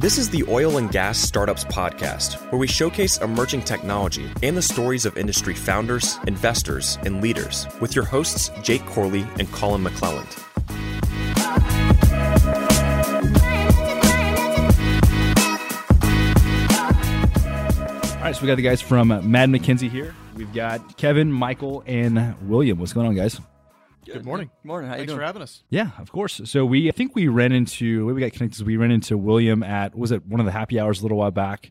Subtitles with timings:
[0.00, 4.62] This is the Oil and Gas Startups Podcast, where we showcase emerging technology and the
[4.62, 10.42] stories of industry founders, investors, and leaders with your hosts, Jake Corley and Colin McClelland.
[18.14, 20.14] All right, so we got the guys from Mad McKenzie here.
[20.34, 22.78] We've got Kevin, Michael, and William.
[22.78, 23.38] What's going on, guys?
[24.12, 24.50] Good morning.
[24.62, 24.88] Good morning.
[24.88, 25.20] How you Thanks doing?
[25.20, 25.62] for having us.
[25.70, 26.40] Yeah, of course.
[26.44, 29.16] So we, I think we ran into, the we got connected is we ran into
[29.16, 31.70] William at, was it one of the happy hours a little while back?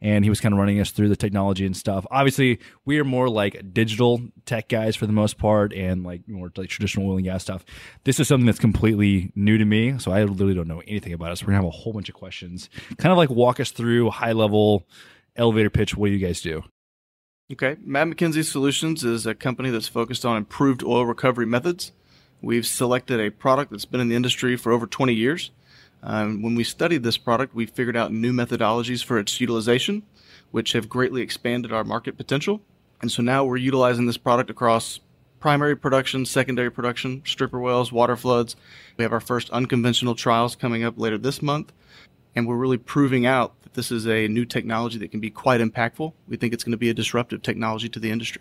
[0.00, 2.04] And he was kind of running us through the technology and stuff.
[2.10, 6.50] Obviously, we are more like digital tech guys for the most part and like more
[6.56, 7.64] like traditional oil and gas stuff.
[8.02, 9.98] This is something that's completely new to me.
[9.98, 11.36] So I literally don't know anything about it.
[11.36, 12.68] So we're going to have a whole bunch of questions.
[12.98, 14.88] Kind of like walk us through high level
[15.36, 15.96] elevator pitch.
[15.96, 16.64] What do you guys do?
[17.50, 17.76] Okay.
[17.84, 21.92] Matt McKinsey Solutions is a company that's focused on improved oil recovery methods.
[22.40, 25.50] We've selected a product that's been in the industry for over 20 years.
[26.02, 30.02] Um, when we studied this product, we figured out new methodologies for its utilization,
[30.50, 32.62] which have greatly expanded our market potential.
[33.02, 35.00] And so now we're utilizing this product across
[35.38, 38.56] primary production, secondary production, stripper wells, water floods.
[38.96, 41.72] We have our first unconventional trials coming up later this month.
[42.34, 45.60] And we're really proving out that this is a new technology that can be quite
[45.60, 46.12] impactful.
[46.28, 48.40] We think it's going to be a disruptive technology to the industry.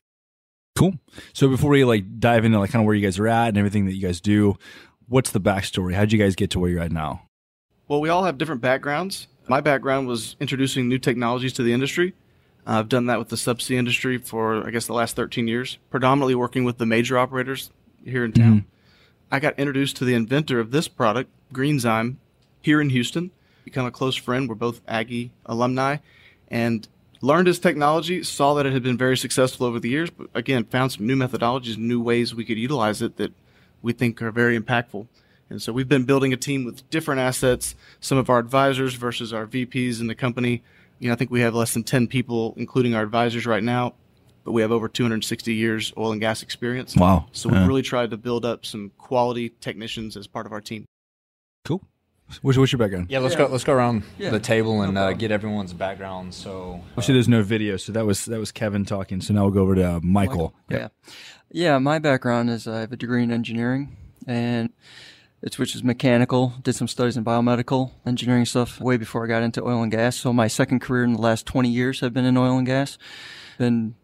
[0.78, 0.94] Cool.
[1.34, 3.58] So before we like dive into like kind of where you guys are at and
[3.58, 4.56] everything that you guys do,
[5.08, 5.94] what's the backstory?
[5.94, 7.24] How'd you guys get to where you're at now?
[7.88, 9.28] Well, we all have different backgrounds.
[9.50, 12.14] My background was introducing new technologies to the industry.
[12.66, 15.78] Uh, I've done that with the subsea industry for, I guess, the last 13 years,
[15.90, 17.72] predominantly working with the major operators
[18.06, 18.66] here in town.
[19.32, 22.16] I got introduced to the inventor of this product, Greenzyme,
[22.62, 23.32] here in Houston.
[23.64, 24.50] Become a close friend.
[24.50, 25.98] We're both Aggie alumni,
[26.50, 26.88] and
[27.22, 28.24] learned his technology.
[28.24, 31.16] Saw that it had been very successful over the years, but again, found some new
[31.16, 33.32] methodologies, new ways we could utilize it that
[33.82, 35.08] we think are very impactful.
[35.50, 39.34] And so we've been building a team with different assets, some of our advisors versus
[39.34, 40.64] our VPs in the company.
[41.00, 43.94] You know, I think we have less than 10 people, including our advisors right now,
[44.44, 46.96] but we have over 260 years oil and gas experience.
[46.96, 47.28] Wow.
[47.34, 47.68] So we've Yeah.
[47.68, 50.86] really tried to build up some quality technicians as part of our team.
[51.66, 51.82] Cool.
[52.42, 53.08] What's, what's your background?
[53.10, 53.40] Yeah, let's Yeah.
[53.40, 53.48] go.
[53.48, 56.34] Let's go around Yeah, the table and no uh, get everyone's background.
[56.34, 59.22] So, Obviously, there's no video, so that was that was Kevin talking.
[59.22, 60.54] So now we'll go over to uh, Michael.
[60.70, 60.88] Yeah.
[61.52, 64.70] Yeah, my background is I have a degree in engineering and
[65.42, 66.54] it's which is mechanical.
[66.64, 70.16] Did some studies in biomedical engineering stuff way before I got into oil and gas.
[70.16, 72.98] So my second career in the last 20 years have been in oil and gas.
[73.58, 73.96] Been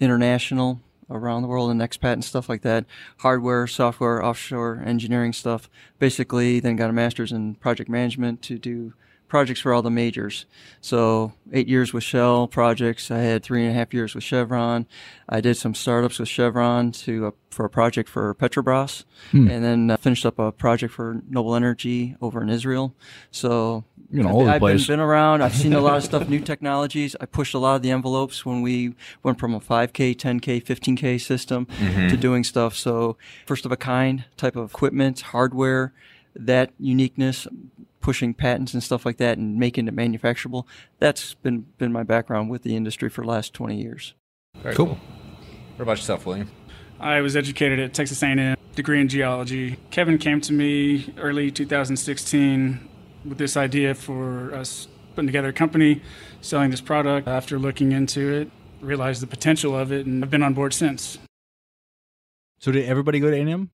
[0.00, 2.84] international around the world and expat and stuff like that.
[3.18, 5.68] Hardware, software, offshore engineering stuff.
[5.98, 8.94] Basically, then got a master's in project management to do
[9.34, 10.46] projects for all the majors.
[10.80, 13.10] So eight years with Shell projects.
[13.10, 14.86] I had three and a half years with Chevron.
[15.28, 19.90] I did some startups with Chevron to uh, for a project for Petrobras, and then
[19.90, 22.94] uh, finished up a project for Noble Energy over in Israel.
[23.32, 24.86] So you know, in all over the I've place.
[24.86, 25.42] Been, been around.
[25.42, 27.16] I've seen a lot of stuff, new technologies.
[27.20, 31.20] I pushed a lot of the envelopes when we went from a 5K, 10K, 15K
[31.20, 31.66] system
[32.08, 32.76] to doing stuff.
[32.76, 33.16] So
[33.46, 35.92] first of a kind type of equipment, hardware,
[36.34, 37.46] that uniqueness,
[38.00, 40.66] pushing patents and stuff like that, and making it manufacturable.
[40.98, 44.14] That's been been my background with the industry for the last 20 years.
[44.56, 44.86] very Cool.
[44.86, 44.98] cool.
[45.76, 46.50] What about yourself, William?
[47.00, 49.78] I was educated at Texas A&M, degree in geology.
[49.90, 52.88] Kevin came to me early 2016
[53.24, 56.02] with this idea for us putting together a company,
[56.40, 57.26] selling this product.
[57.26, 61.18] After looking into it, realized the potential of it, and I've been on board since.
[62.60, 63.70] So did everybody go to A&M?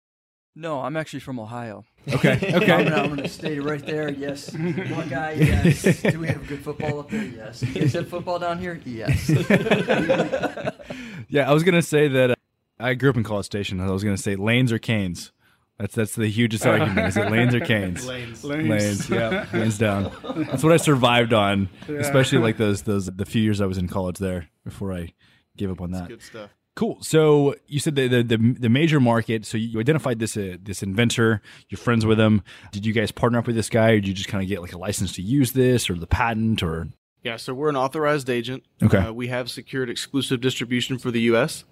[0.58, 1.84] No, I'm actually from Ohio.
[2.12, 2.32] Okay.
[2.48, 2.72] I'm, Okay.
[2.72, 4.10] I'm gonna stay right there.
[4.10, 4.52] Yes.
[4.52, 5.34] One guy.
[5.34, 6.02] Yes.
[6.02, 7.22] Do we have good football up there?
[7.22, 7.62] Yes.
[7.62, 8.80] You guys have football down here?
[8.84, 9.28] Yes.
[11.28, 12.34] yeah, I was gonna say that uh,
[12.80, 13.80] I grew up in College Station.
[13.80, 15.30] I was gonna say Layne's or Cane's.
[15.78, 17.06] That's that's the hugest argument.
[17.06, 18.04] Is it Layne's or Cane's?
[18.04, 18.42] Layne's.
[18.42, 20.10] Layne's, yeah, hands down.
[20.50, 23.86] That's what I survived on, especially like those those the few years I was in
[23.86, 25.14] college there before I
[25.56, 26.08] gave up on that.
[26.08, 26.50] Good stuff.
[26.78, 26.98] Cool.
[27.00, 29.44] So you said the the, the, the major market.
[29.44, 31.42] So you identified this uh, this inventor.
[31.68, 32.40] You're friends with him.
[32.70, 34.62] Did you guys partner up with this guy, or did you just kind of get
[34.62, 36.86] like a license to use this, or the patent, or
[37.24, 38.62] Yeah, so we're an authorized agent.
[38.80, 38.98] Okay.
[38.98, 41.64] Uh, we have secured exclusive distribution for the U.S.,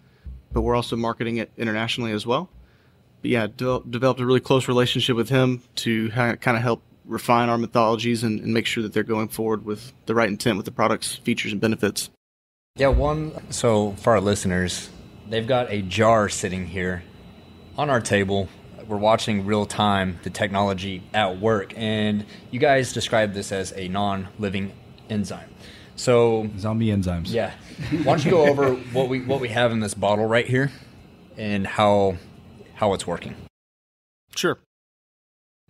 [0.51, 2.51] but we're also marketing it internationally as well.
[3.23, 6.83] But yeah, de- developed a really close relationship with him to ha- kind of help
[7.05, 10.57] refine our mythologies and, and make sure that they're going forward with the right intent
[10.57, 12.11] with the product's features and benefits.
[12.75, 13.33] Yeah, one.
[13.53, 14.91] So for our listeners,
[15.29, 17.03] they've got a jar sitting here
[17.77, 18.49] on our table.
[18.87, 23.89] We're watching real time the technology at work, and you guys describe this as a
[23.89, 24.73] non-living
[25.11, 25.51] enzyme.
[25.97, 27.33] So zombie enzymes?
[27.33, 27.53] yeah,
[27.91, 30.71] why don't you go over what we what we have in this bottle right here,
[31.37, 32.19] and how
[32.75, 33.35] how it's working?
[34.37, 34.59] Sure.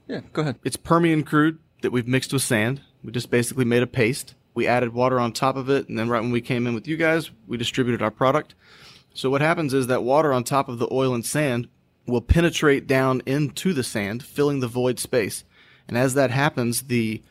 [0.09, 0.21] yeah.
[0.33, 0.59] Go ahead.
[0.65, 2.81] It's Permian crude that we've mixed with sand.
[3.05, 4.35] We just basically made a paste.
[4.55, 6.89] We added water on top of it, and then right when we came in with
[6.89, 8.55] you guys, we distributed our product.
[9.17, 11.69] So what happens is that water on top of the oil and sand
[12.07, 15.43] will penetrate down into the sand, filling the void space.
[15.89, 17.23] And as that happens, the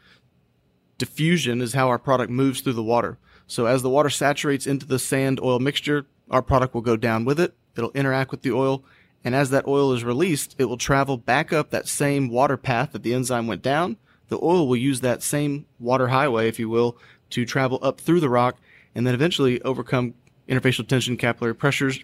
[0.97, 3.19] diffusion is how our product moves through the water.
[3.45, 7.23] So as the water saturates into the sand oil mixture, our product will go down
[7.23, 7.53] with it.
[7.77, 8.83] It'll interact with the oil.
[9.23, 12.93] And as that oil is released, it will travel back up that same water path
[12.93, 13.97] that the enzyme went down.
[14.29, 16.97] The oil will use that same water highway, if you will,
[17.29, 18.57] to travel up through the rock
[18.95, 20.15] and then eventually overcome
[20.47, 22.03] interfacial tension capillary pressures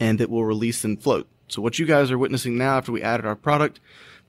[0.00, 1.28] and it will release and float.
[1.48, 3.80] So what you guys are witnessing now after we added our product,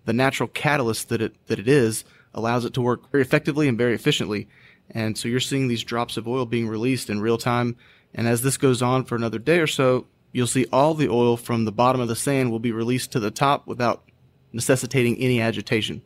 [0.06, 3.78] the natural catalyst that it that it is allows it to work very effectively and
[3.78, 4.48] very efficiently.
[4.90, 7.78] And so you're seeing these drops of oil being released in real time.
[8.14, 11.38] And as this goes on for another day or so, you'll see all the oil
[11.38, 14.04] from the bottom of the sand will be released to the top without
[14.52, 16.02] necessitating any agitation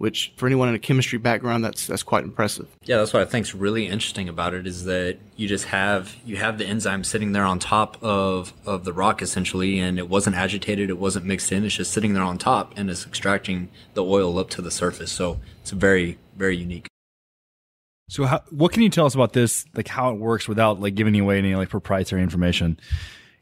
[0.00, 2.66] which for anyone in a chemistry background, that's that's quite impressive.
[2.84, 6.36] Yeah, that's what I think's really interesting about it is that you just have you
[6.36, 10.36] have the enzyme sitting there on top of of the rock essentially, and it wasn't
[10.36, 14.02] agitated, it wasn't mixed in, it's just sitting there on top, and it's extracting the
[14.02, 15.12] oil up to the surface.
[15.12, 16.86] So it's very very unique.
[18.08, 19.66] So, how, what can you tell us about this?
[19.74, 22.80] Like how it works without like giving away any like proprietary information?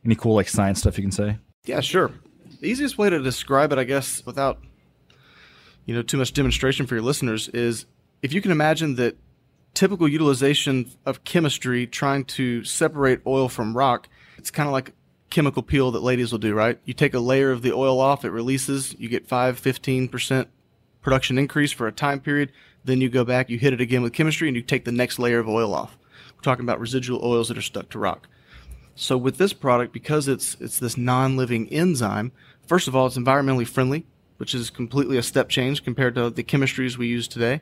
[0.04, 1.38] Any cool like science stuff you can say?
[1.66, 2.10] Yeah, sure.
[2.60, 4.58] The easiest way to describe it, I guess, without
[5.88, 7.86] you know too much demonstration for your listeners is
[8.20, 9.16] if you can imagine that
[9.72, 14.06] typical utilization of chemistry trying to separate oil from rock
[14.36, 14.92] it's kind of like
[15.30, 16.78] chemical peel that ladies will do right?
[16.84, 20.46] You take a layer of the oil off it releases you get 5 15%
[21.00, 22.52] production increase for a time period
[22.84, 25.18] then you go back you hit it again with chemistry and you take the next
[25.18, 25.96] layer of oil off.
[26.36, 28.28] We're talking about residual oils that are stuck to rock.
[28.94, 32.32] So with this product because it's it's this non-living enzyme
[32.66, 34.04] first of all it's environmentally friendly
[34.38, 37.60] which is completely a step change compared to the chemistries we use today.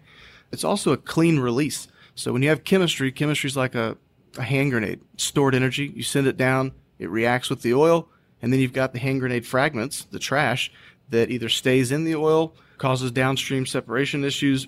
[0.53, 1.89] It's also a clean release.
[2.15, 3.97] So when you have chemistry, chemistry is like a,
[4.39, 5.93] a hand grenade, stored energy.
[5.95, 8.09] You send it down, it reacts with the oil,
[8.41, 10.71] and then you've got the hand grenade fragments, the trash,
[11.11, 14.67] that either stays in the oil, causes downstream separation issues.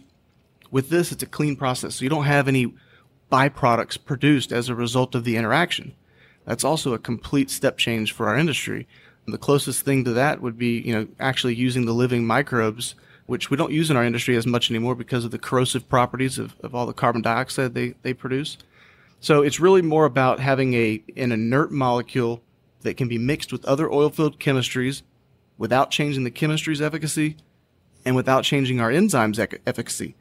[0.71, 1.97] With this, it's a clean process.
[1.97, 2.75] So you don't have any
[3.31, 5.95] byproducts produced as a result of the interaction.
[6.45, 8.89] That's also a complete step change for our industry.
[9.31, 12.95] The closest thing to that would be, you know, actually using the living microbes,
[13.27, 16.39] which we don't use in our industry as much anymore because of the corrosive properties
[16.39, 18.57] of, of all the carbon dioxide they, they produce.
[19.21, 22.43] So it's really more about having a an inert molecule
[22.83, 25.03] that can be mixed with other oilfield chemistries
[25.57, 27.37] without changing the chemistry's efficacy
[28.05, 30.15] and without changing our enzymes' efficacy.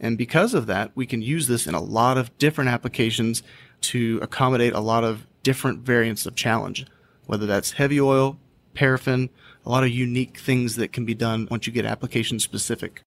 [0.00, 3.42] And because of that, we can use this in a lot of different applications
[3.82, 6.84] to accommodate a lot of different variants of challenge,
[7.26, 8.36] whether that's heavy oil,
[8.74, 9.30] paraffin,
[9.64, 13.02] a lot of unique things that can be done once you get application specific.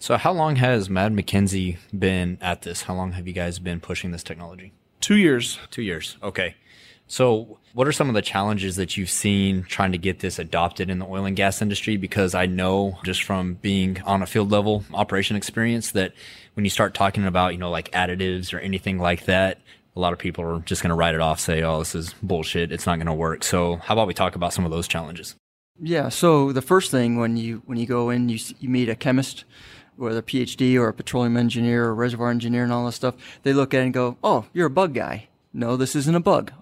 [0.00, 2.82] So, how long has Mad McKenzie been at this?
[2.82, 4.72] How long have you guys been pushing this technology?
[5.00, 5.58] Two years.
[5.70, 6.16] Two years.
[6.22, 6.54] Okay.
[7.08, 10.90] So, what are some of the challenges that you've seen trying to get this adopted
[10.90, 11.96] in the oil and gas industry?
[11.96, 16.12] Because I know just from being on a field level operation experience that
[16.54, 19.58] when you start talking about, you know, like additives or anything like that,
[19.98, 22.14] a lot of people are just going to write it off, say, oh, this is
[22.22, 22.70] bullshit.
[22.70, 23.42] It's not going to work.
[23.42, 25.34] So, how about we talk about some of those challenges?
[25.80, 26.08] Yeah.
[26.08, 29.44] So, the first thing when you when you go in, you, you meet a chemist,
[29.96, 33.16] whether a PhD or a petroleum engineer or reservoir engineer and all this stuff.
[33.42, 35.28] They look at it and go, oh, you're a bug guy.
[35.52, 36.52] No, this isn't a bug.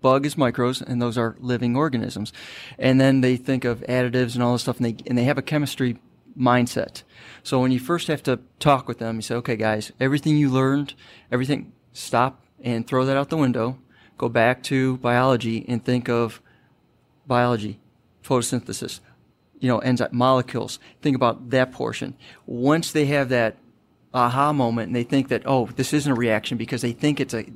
[0.00, 2.32] Bug is microbes, and those are living organisms.
[2.76, 5.38] And then they think of additives and all this stuff, and they and they have
[5.38, 5.98] a chemistry
[6.36, 7.04] mindset.
[7.44, 10.50] So when you first have to talk with them, you say, okay, guys, everything you
[10.50, 10.94] learned,
[11.30, 13.78] everything, stop and throw that out the window,
[14.18, 16.40] go back to biology and think of
[17.26, 17.80] biology,
[18.22, 19.00] photosynthesis,
[19.58, 20.78] you know, enzyme molecules.
[21.02, 22.16] Think about that portion.
[22.46, 23.56] Once they have that
[24.12, 27.32] aha moment and they think that oh this isn't a reaction because they think it's
[27.32, 27.46] a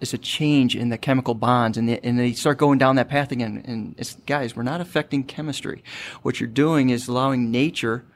[0.00, 3.10] it's a change in the chemical bonds and they, and they start going down that
[3.10, 5.84] path again and it's guys we're not affecting chemistry
[6.22, 8.06] what you're doing is allowing nature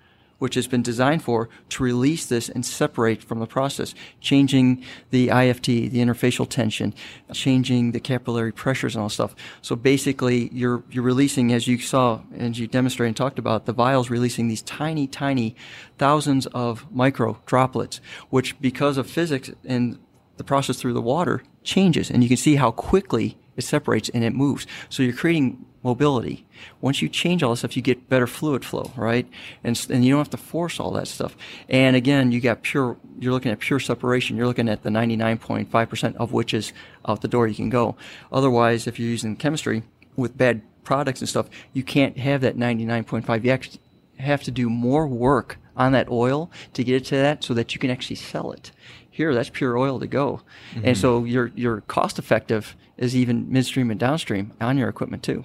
[0.42, 5.28] which has been designed for to release this and separate from the process, changing the
[5.28, 6.92] IFT, the interfacial tension,
[7.32, 9.37] changing the capillary pressures and all stuff.
[9.61, 13.72] So basically, you're you're releasing, as you saw and you demonstrated and talked about, the
[13.72, 15.54] vials releasing these tiny, tiny
[15.96, 19.96] thousands of micro droplets, which because of physics and
[20.38, 24.25] the process through the water changes, and you can see how quickly it separates and
[24.25, 24.66] it moves.
[24.88, 26.47] So you're creating mobility.
[26.81, 29.27] Once you change all this stuff, you get better fluid flow, right?
[29.65, 31.37] And, and you don't have to force all that stuff.
[31.69, 34.37] And again, you got pure, you're looking at pure separation.
[34.37, 36.73] You're looking at the 99.5% of which is
[37.07, 37.97] out the door you can go.
[38.31, 39.83] Otherwise, if you're using chemistry
[40.17, 43.45] with bad products and stuff, you can't have that 99.5.
[43.45, 43.81] You actually
[44.19, 47.75] have to do more work on that oil to get it to that so that
[47.75, 48.71] you can actually sell it.
[49.11, 50.43] Here, that's pure oil to go.
[50.75, 50.89] Mm-hmm.
[50.89, 55.45] And so your, your cost effective is even midstream and downstream on your equipment too.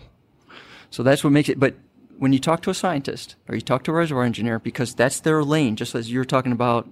[0.90, 1.76] So that's what makes it, but
[2.18, 5.20] when you talk to a scientist or you talk to a reservoir engineer, because that's
[5.20, 6.88] their lane, just as you're talking about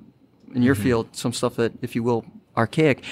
[0.53, 0.83] in your mm-hmm.
[0.83, 2.25] field, some stuff that, if you will,
[2.55, 3.03] archaic,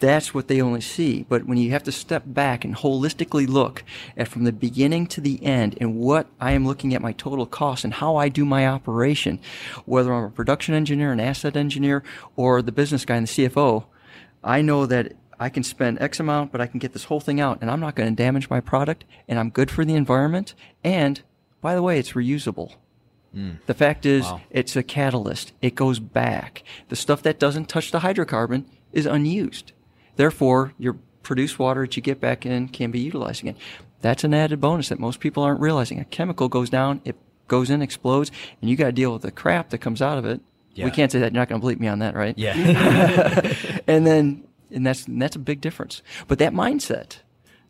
[0.00, 1.24] that's what they only see.
[1.28, 3.84] But when you have to step back and holistically look
[4.16, 7.46] at from the beginning to the end and what I am looking at my total
[7.46, 9.38] cost and how I do my operation,
[9.84, 12.02] whether I'm a production engineer, an asset engineer,
[12.36, 13.84] or the business guy and the CFO,
[14.42, 17.40] I know that I can spend X amount, but I can get this whole thing
[17.40, 20.54] out and I'm not going to damage my product and I'm good for the environment.
[20.84, 21.20] And
[21.60, 22.76] by the way, it's reusable.
[23.34, 23.52] Hmm.
[23.66, 25.52] The fact is, it's a catalyst.
[25.60, 26.62] It goes back.
[26.88, 29.72] The stuff that doesn't touch the hydrocarbon is unused.
[30.16, 33.56] Therefore, your produced water that you get back in can be utilized again.
[34.00, 35.98] That's an added bonus that most people aren't realizing.
[35.98, 37.16] A chemical goes down, it
[37.48, 38.30] goes in, explodes,
[38.60, 40.40] and you got to deal with the crap that comes out of it.
[40.74, 40.86] Yeah.
[40.86, 41.32] We can't say that.
[41.32, 42.36] You're not going to bleep me on that, right?
[42.36, 42.54] Yeah.
[43.86, 46.02] and then and that's and that's a big difference.
[46.28, 47.18] But that mindset,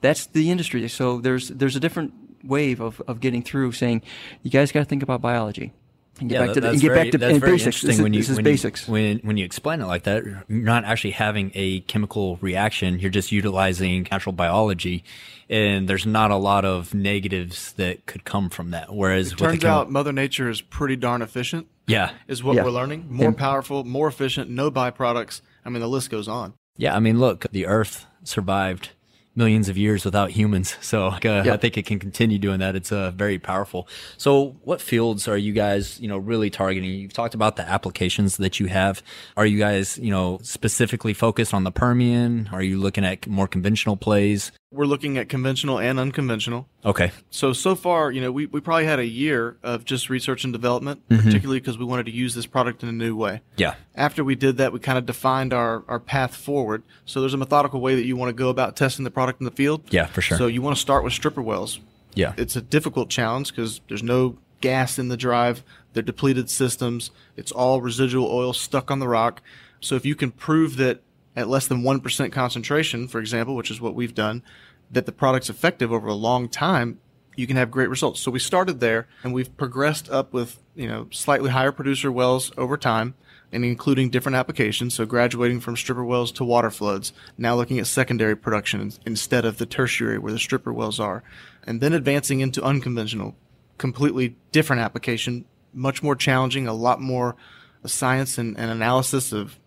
[0.01, 0.87] that's the industry.
[0.89, 2.13] So there's there's a different
[2.45, 4.03] wave of, of getting through saying,
[4.43, 5.73] you guys got to think about biology.
[6.21, 7.67] And get yeah, back to the, and get very, back to that's and very basics.
[7.83, 8.87] interesting This is, when you this is when basics.
[8.87, 12.99] You, when when you explain it like that, you're not actually having a chemical reaction.
[12.99, 15.05] You're just utilizing natural biology,
[15.49, 18.95] and there's not a lot of negatives that could come from that.
[18.95, 21.67] Whereas with the Turns chemi- out Mother Nature is pretty darn efficient.
[21.87, 22.65] yeah, Is what Yeah.
[22.65, 23.07] we're learning.
[23.09, 23.37] More Yeah.
[23.37, 25.41] powerful, more efficient, no byproducts.
[25.65, 26.53] I mean, the list goes on.
[26.76, 28.91] Yeah, I mean, look, the Earth survived
[29.35, 31.55] millions of years without humans, so uh, Yeah.
[31.55, 32.76] I think it can continue doing that.
[32.76, 33.88] It's uh, very powerful.
[34.17, 36.91] So, what fields are you guys, you know, really targeting?
[36.91, 39.02] You've talked about the applications that you have.
[39.37, 42.49] Are you guys, you know, specifically focused on the Permian?
[42.52, 44.52] Are you looking at more conventional plays?
[44.73, 46.67] We're looking at conventional and unconventional.
[46.85, 50.45] Okay, So so far, you know, we, we probably had a year of just research
[50.45, 51.23] and development, Mm-hmm.
[51.25, 53.43] particularly because we wanted to use this product in a new way.
[53.57, 56.83] yeah, After we did that, we kind of defined our, our path forward.
[57.05, 59.45] So there's a methodical way that you want to go about testing the product in
[59.45, 59.83] the field.
[59.91, 60.38] Yeah, for sure.
[60.38, 61.79] So you want to start with stripper wells.
[62.14, 65.62] yeah, It's a difficult challenge because there's no gas in the drive.
[65.93, 67.11] They're depleted systems.
[67.37, 69.43] It's all residual oil stuck on the rock.
[69.81, 71.02] So if you can prove that
[71.35, 74.43] at less than 1% concentration, for example, which is what we've done,
[74.91, 77.01] that the product's effective over a long time,
[77.35, 78.21] you can have great results.
[78.21, 82.53] So we started there and we've progressed up with, you know, slightly higher producer wells
[82.59, 83.15] over time
[83.51, 84.95] and including different applications.
[84.95, 89.59] So graduating from stripper wells to water floods, now looking at secondary production instead of
[89.59, 91.23] the tertiary where the stripper wells are,
[91.65, 93.35] and then advancing into unconventional,
[93.79, 97.37] completely different application, much more challenging, a lot more
[97.85, 99.59] science and, and analysis of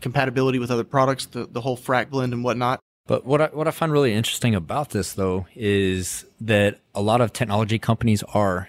[0.00, 2.80] compatibility with other products, the, the whole frac blend and whatnot.
[3.06, 7.20] But what I, what I find really interesting about this, though, is that a lot
[7.20, 8.68] of technology companies are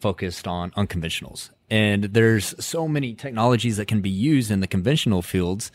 [0.00, 5.20] focused on unconventionals, and there's so many technologies that can be used in the conventional
[5.20, 5.70] fields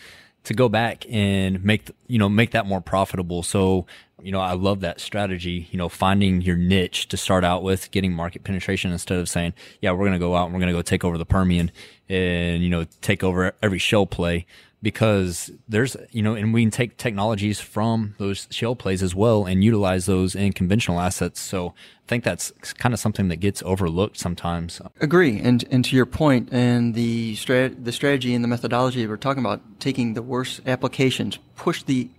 [0.45, 3.43] to go back and make you know make that more profitable.
[3.43, 3.85] So
[4.21, 5.67] you know I love that strategy.
[5.71, 9.53] You know, finding your niche to start out with, getting market penetration instead of saying,
[9.81, 11.71] yeah, we're going to go out and we're going to go take over the Permian
[12.09, 14.45] and you know take over every shale play
[14.87, 19.43] because there's you know and we can take technologies from those shale plays as well
[19.43, 21.73] and utilize those in conventional assets so
[22.05, 26.05] i think that's kind of something that gets overlooked sometimes Agree, and and to your
[26.05, 30.61] point, and the strat- the strategy and the methodology we're talking about, taking the worst
[30.65, 32.09] applications, push the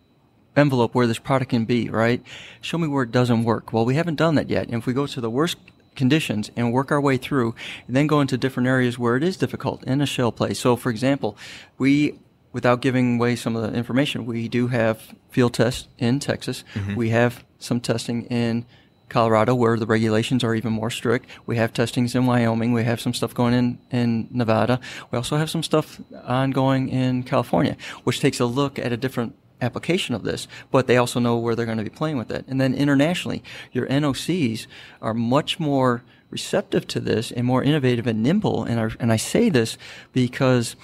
[0.57, 2.23] envelope where this product can be, right?
[2.61, 3.73] Show me where it doesn't work.
[3.73, 4.67] Well, we haven't done that yet.
[4.67, 5.57] And if we go to the worst
[5.97, 7.55] conditions and work our way through,
[7.87, 10.55] and then go into different areas where it is difficult in a shale play.
[10.55, 11.37] So, for example,
[11.79, 12.19] we
[12.53, 16.65] without giving away some of the information, we do have field tests in Texas.
[16.75, 16.95] Mm-hmm.
[16.95, 18.65] We have some testing in
[19.09, 21.27] Colorado where the regulations are even more strict.
[21.47, 22.73] We have testings in Wyoming.
[22.73, 24.81] We have some stuff going in in Nevada.
[25.11, 29.35] We also have some stuff ongoing in California, which takes a look at a different
[29.61, 32.45] application of this, but they also know where they're going to be playing with it.
[32.49, 34.67] And then internationally, your NOCs
[35.03, 38.65] are much more receptive to this and more innovative and nimble.
[38.65, 39.79] And, are, and I say this
[40.13, 40.77] because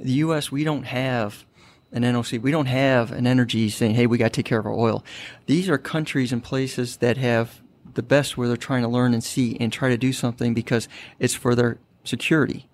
[0.00, 1.44] the U.S., we don't have
[1.92, 2.40] an NOC.
[2.40, 5.04] We don't have an energy saying, hey, we got to take care of our oil.
[5.46, 7.60] These are countries and places that have
[7.94, 10.88] the best where they're trying to learn and see and try to do something because
[11.18, 12.68] it's for their security.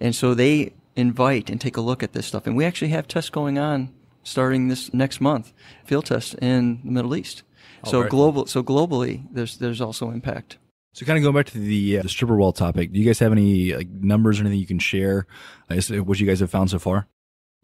[0.00, 2.46] And so they invite and take a look at this stuff.
[2.46, 5.52] And we actually have tests going on starting this next month,
[5.84, 7.42] field tests in the Middle East.
[7.84, 10.58] Oh, so very global, so globally, there's there's also impact.
[10.92, 13.20] So, kind of going back to the, uh, the stripper well topic, do you guys
[13.20, 15.26] have any like, numbers or anything you can share?
[15.70, 17.06] Uh, what you guys have found so far?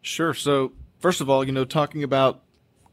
[0.01, 0.33] Sure.
[0.33, 2.41] So, first of all, you know, talking about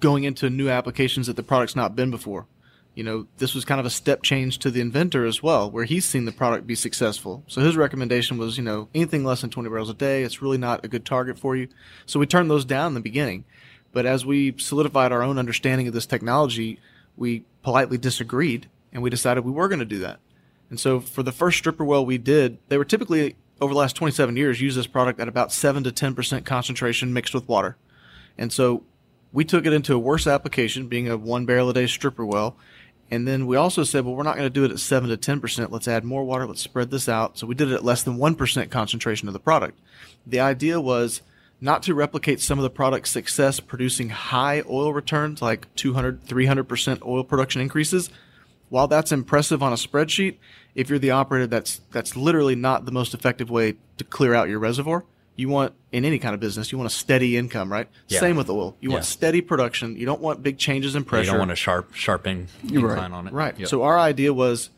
[0.01, 2.47] going into new applications that the product's not been before.
[2.95, 5.85] you know, this was kind of a step change to the inventor as well, where
[5.85, 7.43] he's seen the product be successful.
[7.49, 10.59] So his recommendation was, you know, anything less than 20 barrels a day, it's really
[10.59, 11.69] not a good target for you.
[12.07, 13.45] So we turned those down in the beginning.
[13.93, 16.79] But as we solidified our own understanding of this technology,
[17.17, 20.21] we politely disagreed and we decided we were going to do that.
[20.71, 23.97] And so for the first stripper well we did, they were typically over the last
[23.97, 27.77] 27 years use this product at about 7 to 10% concentration mixed with water.
[28.39, 28.85] And so
[29.33, 32.57] we took it into a worse application, being a one barrel a day stripper well.
[33.11, 35.17] And then we also said, well, we're not going to do it at 7 to
[35.17, 35.71] 10%.
[35.71, 36.47] Let's add more water.
[36.47, 37.39] Let's spread this out.
[37.39, 39.79] So we did it at less than 1% concentration of the product.
[40.27, 41.21] The idea was
[41.61, 47.07] not to replicate some of the product's success producing high oil returns like 200, 300%
[47.07, 48.11] oil production increases.
[48.69, 50.37] While that's impressive on a spreadsheet,
[50.75, 54.49] if you're the operator, that's, that's literally not the most effective way to clear out
[54.49, 55.05] your reservoir.
[55.37, 57.89] You want, in any kind of business, you want a steady income, right?
[58.09, 58.21] Yeah.
[58.21, 58.77] Same with oil.
[58.81, 59.97] You want steady production.
[59.97, 61.25] You don't want big changes in pressure.
[61.25, 63.19] You don't want a sharp, sharpening You're incline right.
[63.19, 63.33] on it.
[63.33, 63.59] Right.
[63.59, 63.69] Yep.
[63.69, 64.71] So our idea was,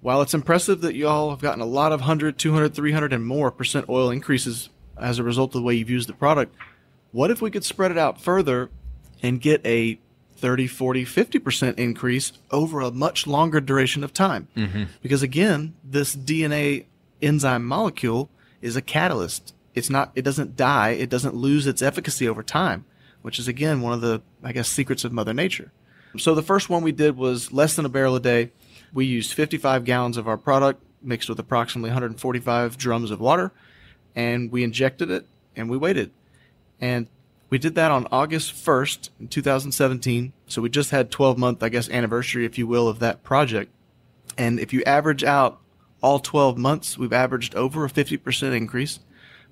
[0.00, 3.50] while it's impressive that y'all have gotten a lot of 100, 200, 300 and more
[3.50, 6.54] percent oil increases as a result of the way you've used the product,
[7.12, 8.70] what if we could spread it out further
[9.22, 9.98] and get a
[10.40, 14.48] 30, 40, 50% increase over a much longer duration of time?
[14.56, 14.84] Mm-hmm.
[15.02, 16.86] Because again, this DNA
[17.20, 18.30] enzyme molecule
[18.60, 19.54] is a catalyst.
[19.74, 20.90] It's not, it doesn't die.
[20.90, 22.84] It doesn't lose its efficacy over time,
[23.22, 25.72] which is again, one of the, I guess, secrets of mother nature.
[26.18, 28.50] So the first one we did was less than a barrel a day.
[28.92, 33.52] We used 55 gallons of our product mixed with approximately 145 drums of water,
[34.14, 36.10] and we injected it and we waited.
[36.80, 37.06] And
[37.50, 40.32] we did that on August 1st in 2017.
[40.46, 43.72] So we just had 12 month, I guess, anniversary, if you will, of that project.
[44.38, 45.60] And if you average out
[46.02, 49.00] all 12 months, we've averaged over a 50% increase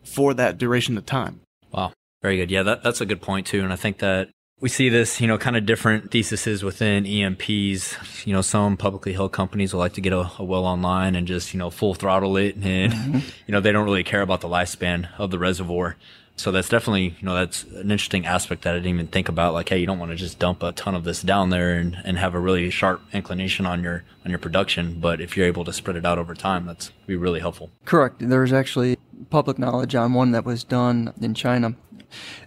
[0.02, 1.40] for that duration of time.
[1.72, 1.92] Wow.
[2.22, 2.50] Very good.
[2.50, 3.62] Yeah, that, that's a good point too.
[3.62, 8.26] And I think that we see this, you know, kind of different theses within E&Ps.
[8.26, 11.26] You know, some publicly held companies will like to get a, a well online and
[11.26, 12.56] just, you know, full throttle it.
[12.56, 13.18] And, mm-hmm.
[13.46, 15.96] you know, they don't really care about the lifespan of the reservoir.
[16.34, 19.54] So that's definitely, you know, that's an interesting aspect that I didn't even think about.
[19.54, 21.96] Like, hey, you don't want to just dump a ton of this down there and,
[22.04, 25.00] and have a really sharp inclination on your on your production.
[25.00, 27.70] But if you're able to spread it out over time, that's be really helpful.
[27.84, 28.16] Correct.
[28.20, 28.98] There's actually
[29.30, 31.74] public knowledge on one that was done in China,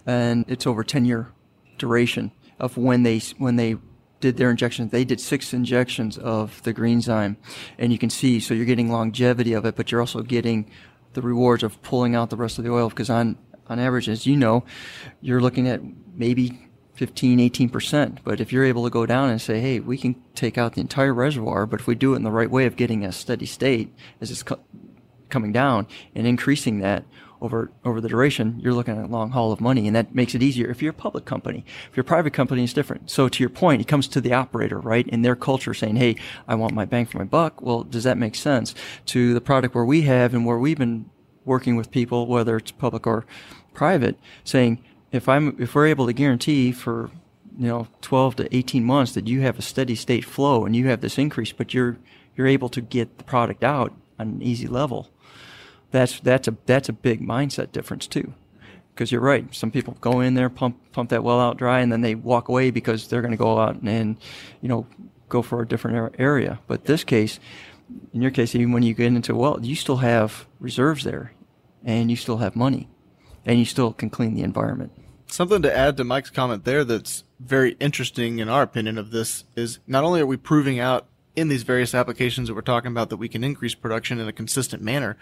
[0.06, 1.28] and it's over 10 year
[1.82, 3.76] duration of when they when they
[4.20, 4.92] did their injections.
[4.92, 7.36] They did six injections of the greenzyme,
[7.76, 10.70] and you can see so you're getting longevity of it, but you're also getting
[11.14, 14.26] the rewards of pulling out the rest of the oil because on on average, as
[14.26, 14.64] you know,
[15.20, 15.80] you're looking at
[16.14, 18.18] maybe 15, 18%.
[18.22, 20.80] But if you're able to go down and say, hey, we can take out the
[20.80, 23.46] entire reservoir, but if we do it in the right way of getting a steady
[23.46, 24.60] state as it's co-
[25.30, 27.04] coming down and increasing that
[27.42, 30.34] over over the duration, you're looking at a long haul of money, and that makes
[30.34, 30.70] it easier.
[30.70, 33.10] If you're a public company, if you're a private company, it's different.
[33.10, 36.16] So to your point, it comes to the operator, right, and their culture saying, "Hey,
[36.48, 38.74] I want my bang for my buck." Well, does that make sense?
[39.06, 41.06] To the product where we have and where we've been
[41.44, 43.26] working with people, whether it's public or
[43.74, 44.78] private, saying,
[45.10, 47.10] if I'm if we're able to guarantee for
[47.58, 50.88] you know 12 to 18 months that you have a steady state flow and you
[50.88, 51.98] have this increase, but you're
[52.36, 55.10] you're able to get the product out on an easy level
[55.92, 58.34] that's that's a that's a big mindset difference too.
[58.92, 61.92] Because you're right some people go in there pump pump that well out dry and
[61.92, 64.16] then they walk away because they're going to go out and, and
[64.60, 64.86] you know
[65.28, 66.58] go for a different area.
[66.66, 67.38] But this case
[68.12, 71.32] in your case even when you get into a well you still have reserves there
[71.84, 72.88] and you still have money
[73.46, 74.92] and you still can clean the environment.
[75.26, 79.44] Something to add to Mike's comment there that's very interesting in our opinion of this
[79.56, 83.08] is not only are we proving out in these various applications that we're talking about
[83.10, 85.16] that we can increase production in a consistent manner,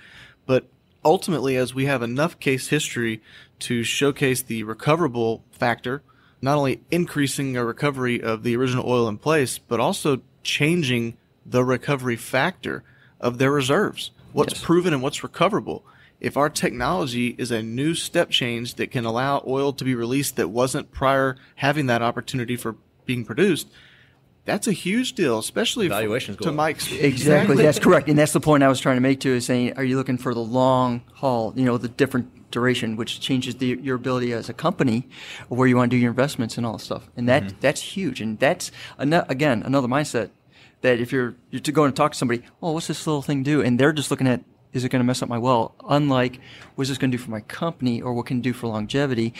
[0.50, 0.66] but
[1.04, 3.22] ultimately as we have enough case history
[3.60, 6.02] to showcase the recoverable factor,
[6.42, 11.62] not only increasing a recovery of the original oil in place, but also changing the
[11.62, 12.82] recovery factor
[13.20, 14.10] of their reserves.
[14.32, 14.64] What's Yes.
[14.64, 15.84] proven and what's recoverable.
[16.18, 20.34] If our technology is a new step change that can allow oil to be released
[20.34, 22.74] that wasn't prior having that opportunity for
[23.06, 23.68] being produced,
[24.44, 26.56] that's a huge deal, especially if- Valuations go to up.
[26.56, 27.56] Mike's Exactly.
[27.56, 28.08] That's correct.
[28.08, 30.18] And that's the point I was trying to make too is saying, are you looking
[30.18, 34.48] for the long haul, you know, the different duration, which changes the, your ability as
[34.48, 35.08] a company
[35.50, 37.08] of where you want to do your investments and all that stuff.
[37.16, 37.56] And that, mm-hmm.
[37.60, 38.20] that's huge.
[38.20, 40.30] And that's, ano- again, another mindset
[40.80, 43.42] that if you're, you're to go and talk to somebody, oh, what's this little thing
[43.42, 43.60] do?
[43.60, 45.74] And they're just looking at, is it going to mess up my well?
[45.88, 46.40] Unlike,
[46.74, 49.34] what's this going to do for my company or what can it do for longevity?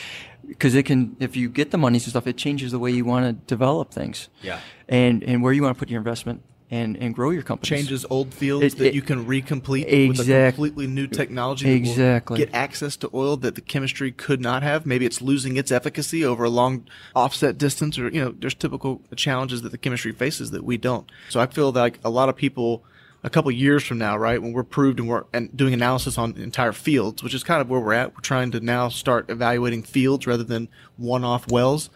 [0.47, 3.05] Because it can, if you get the monies and stuff, it changes the way you
[3.05, 4.59] want to develop things Yeah.
[4.89, 7.69] and and where you want to put your investment and, and grow your company.
[7.69, 11.65] Changes old fields It- that it- you can recomplete with a completely new technology.
[11.67, 12.39] that will Exactly.
[12.39, 14.87] get access to oil that the chemistry could not have.
[14.87, 19.03] Maybe it's losing its efficacy over a long offset distance, or you know, there's typical
[19.17, 21.09] challenges that the chemistry faces that we don't.
[21.29, 22.83] So I feel like a lot of people.
[23.23, 26.37] A couple years from now, right, when we're proved and we're and doing analysis on
[26.39, 28.15] entire fields, which is kind of where we're at.
[28.15, 31.91] We're trying to now start evaluating fields rather than one-off wells.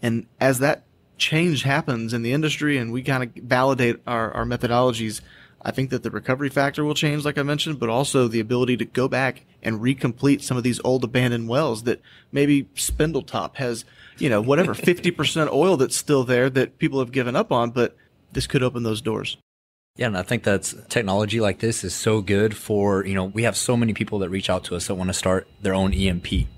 [0.00, 0.84] And as that
[1.18, 5.20] change happens in the industry and we kind of validate our, our methodologies,
[5.64, 8.76] I think that the recovery factor will change, like I mentioned, but also the ability
[8.78, 12.00] to go back and recomplete some of these old abandoned wells that
[12.32, 13.84] maybe Spindletop has,
[14.18, 17.96] you know, whatever, 50% oil that's still there that people have given up on, but
[18.32, 19.36] this could open those doors.
[19.96, 23.42] Yeah, and I think that's technology like this is so good for, you know, we
[23.42, 25.92] have so many people that reach out to us that want to start their own
[25.92, 26.48] E&P.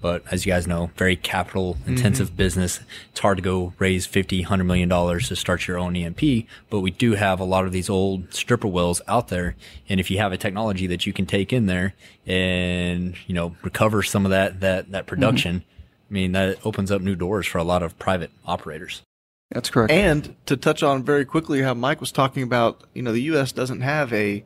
[0.00, 2.36] But as you guys know, very capital intensive mm-hmm.
[2.36, 2.78] business.
[3.10, 6.46] It's hard to go raise 50, 100 million dollars to start your own E&P.
[6.70, 9.56] But we do have a lot of these old stripper wells out there.
[9.88, 11.94] And if you have a technology that you can take in there
[12.24, 15.08] and, you know, recover some of that, that, that mm-hmm.
[15.08, 15.64] production,
[16.08, 19.02] I mean, that opens up new doors for a lot of private operators.
[19.50, 19.92] That's correct.
[19.92, 23.52] And to touch on very quickly how Mike was talking about, you know, the U.S.
[23.52, 24.44] doesn't have a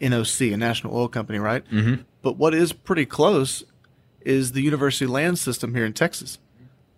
[0.00, 1.64] NOC, a national oil company, right?
[1.70, 2.02] Mm-hmm.
[2.22, 3.64] But what is pretty close
[4.20, 6.38] is the University Land System here in Texas.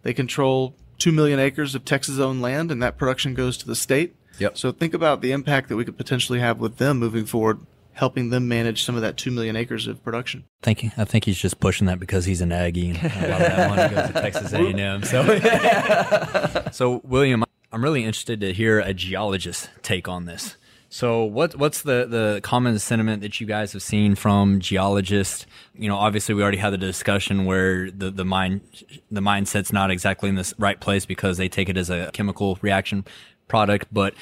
[0.03, 3.77] They control 2 million acres of Texas owned land, and that production goes to the
[3.77, 4.14] state.
[4.38, 4.59] Yep.
[4.59, 7.61] So think about the impact that we could potentially have with them moving forward,
[7.93, 10.45] helping them manage some of that 2 million acres of production.
[10.62, 10.90] Thank you.
[10.97, 13.71] I think he's just pushing that because he's an Aggie and a lot of that
[13.71, 15.05] money goes to Texas A&M.
[15.05, 15.38] So,
[16.73, 17.44] so William,
[17.75, 20.57] I'm really interested to hear a geologist take on this.
[20.91, 25.45] So, what what's the the common sentiment that you guys have seen from geologists?
[25.75, 28.61] You know, obviously we already had the discussion where the the mind
[29.11, 32.61] the mindset's not exactly in the right place because they take it as a chemical
[32.63, 33.05] reaction
[33.49, 34.15] product, but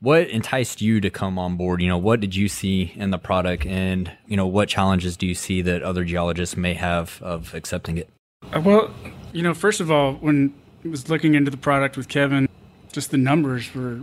[0.00, 1.80] what enticed you to come on board?
[1.80, 5.26] You know, what did you see in the product, and you know, what challenges do
[5.26, 8.10] you see that other geologists may have of accepting it?
[8.54, 8.94] Uh, Well,
[9.32, 10.52] you know, first of all, when
[10.84, 12.46] I was looking into the product with Kevin,
[12.94, 14.00] just the numbers were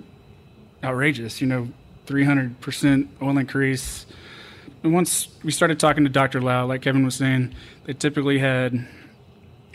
[0.84, 1.42] outrageous.
[1.42, 1.70] You know,
[2.06, 4.06] 300% oil increase.
[4.84, 6.42] And once we started talking to Dr.
[6.42, 8.88] Lau, like Kevin was saying, they typically had,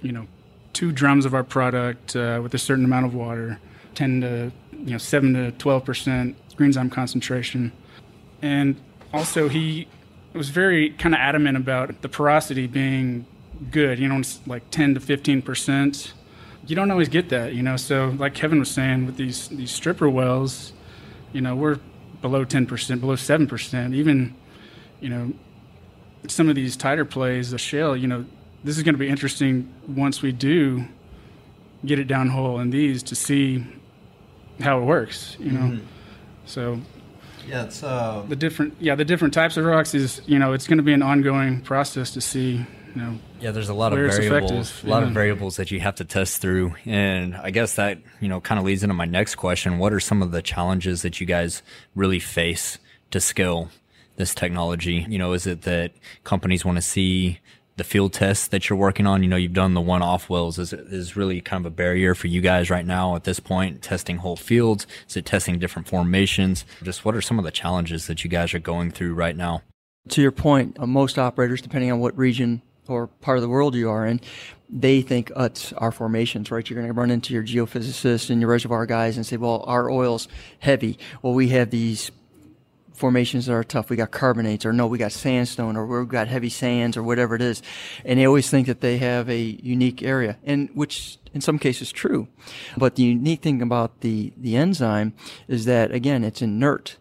[0.03, 0.27] you know,
[0.73, 3.59] two drums of our product uh, with a certain amount of water,
[3.95, 7.73] 10 to, you know, 7 to 12% greenzyme concentration.
[8.43, 8.77] And
[9.15, 9.89] also, he
[10.35, 13.25] was very kind of adamant about the porosity being
[13.71, 16.13] good, you know, like 10 to 15%.
[16.67, 17.77] You don't always get that, you know.
[17.77, 20.73] So, like Kevin was saying, with these, these stripper wells,
[21.33, 21.79] you know, we're
[22.23, 23.95] below 10%, below 7%.
[23.95, 24.35] Even,
[25.01, 25.33] you know,
[26.29, 28.25] some of these tighter plays, the shale, you know,
[28.65, 30.85] this is going to be interesting once we do
[31.85, 33.65] get it down hole in these to see
[34.61, 35.79] how it works, you know.
[36.47, 36.81] So
[37.47, 40.67] Yeah, it's uh, the different, yeah, the different types of rocks is, you know, it's
[40.67, 42.65] going to be an ongoing process to see,
[42.97, 45.97] you know, Yeah, there's a lot of variables, a lot of variables that you have
[45.97, 49.35] to test through, and I guess that you know kind of leads into my next
[49.35, 49.79] question.
[49.79, 51.63] What are some of the challenges that you guys
[51.95, 52.79] really face
[53.11, 53.69] to scale
[54.17, 55.05] this technology?
[55.09, 55.93] You know, is it that
[56.25, 57.41] companies want to see
[57.77, 59.23] the field tests that you're working on?
[59.23, 60.59] You know, you've done the one-off wells.
[60.59, 63.83] Is is really kind of a barrier for you guys right now at this point?
[63.83, 64.87] Testing whole fields?
[65.07, 66.65] Is it testing different formations?
[66.83, 69.63] Just what are some of the challenges that you guys are going through right now?
[70.09, 73.75] to your point, uh, most operators, depending on what region or part of the world
[73.75, 74.21] you are in,
[74.69, 76.69] they think uh, it's our formations, right?
[76.69, 79.91] You're going to run into your geophysicists and your reservoir guys and say, well, our
[79.91, 80.99] oil's heavy.
[81.23, 82.11] Well, we have these
[82.93, 83.91] formations that are tough.
[83.91, 87.35] We got carbonates, or no, we got sandstone, or we've got heavy sands, or whatever
[87.35, 87.63] it is.
[88.05, 91.93] And they always think that they have a unique area, and which in some cases
[91.93, 92.27] true.
[92.77, 95.13] But the unique thing about the, the enzyme
[95.47, 96.97] is that, again, it's inert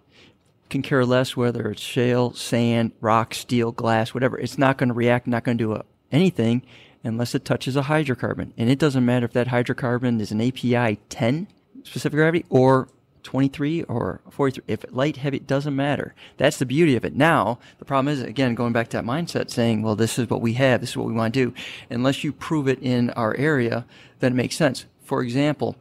[0.70, 4.38] can care less whether it's shale, sand, rock, steel, glass, whatever.
[4.38, 6.64] It's not going to react, not going to do a, anything
[7.04, 8.52] unless it touches a hydrocarbon.
[8.58, 11.48] And it doesn't matter if that hydrocarbon is an API 10
[11.84, 12.90] specific gravity or
[13.26, 14.64] 23 or 43.
[14.68, 16.16] If light, heavy, it doesn't matter.
[16.38, 17.16] That's the beauty of it.
[17.16, 20.42] Now, the problem is, again, going back to that mindset saying, well, this is what
[20.42, 21.54] we have, this is what we want to do.
[21.90, 23.86] Unless you prove it in our area,
[24.20, 24.86] then it makes sense.
[25.04, 25.76] For example,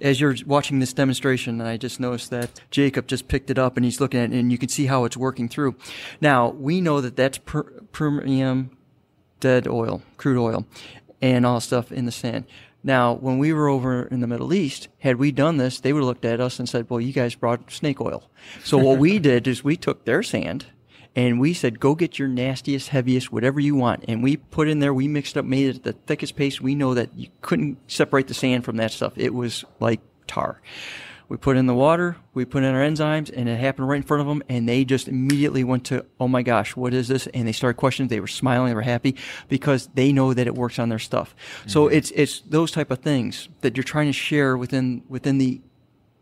[0.00, 3.76] as you're watching this demonstration, and I just noticed that Jacob just picked it up
[3.76, 5.76] and he's looking at it, and you can see how it's working through.
[6.20, 8.70] Now, we know that that's per- Permian
[9.40, 10.66] dead oil, crude oil,
[11.20, 12.44] and all stuff in the sand.
[12.82, 16.00] Now, when we were over in the Middle East, had we done this, they would
[16.00, 18.30] have looked at us and said, well, you guys brought snake oil.
[18.62, 20.66] So what we did is we took their sand
[21.16, 24.04] and we said, go get your nastiest, heaviest, whatever you want.
[24.06, 26.60] And we put in there, we mixed up, made it the thickest paste.
[26.60, 29.14] We know that you couldn't separate the sand from that stuff.
[29.16, 30.60] It was like tar.
[31.28, 34.02] We put in the water, we put in our enzymes, and it happened right in
[34.02, 34.42] front of them.
[34.48, 37.26] And they just immediately went to, oh my gosh, what is this?
[37.28, 38.08] And they started questioning.
[38.08, 39.14] They were smiling, they were happy
[39.48, 41.36] because they know that it works on their stuff.
[41.36, 41.68] Mm-hmm.
[41.68, 45.60] So it's it's those type of things that you're trying to share within within the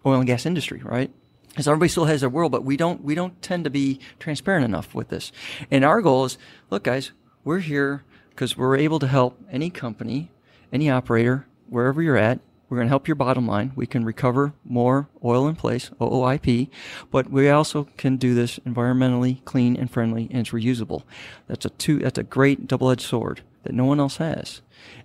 [0.04, 1.12] oil and gas industry, right?
[1.56, 4.66] Because everybody still has their world, but we don't we don't tend to be transparent
[4.66, 5.32] enough with this.
[5.70, 6.36] And our goal is,
[6.68, 7.12] look, guys,
[7.44, 10.30] we're here because we're able to help any company,
[10.70, 12.40] any operator, wherever you're at.
[12.68, 13.72] We're going to help your bottom line.
[13.74, 16.68] We can recover more oil in place, OOIP,
[17.10, 21.04] but we also can do this environmentally clean and friendly and it's reusable.
[21.46, 24.60] That's a two, that's a great double-edged sword that no one else has.